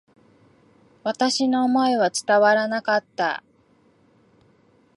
[1.03, 3.43] 私の思いは伝わらなかった。